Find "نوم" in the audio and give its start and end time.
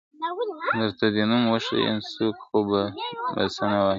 1.29-1.43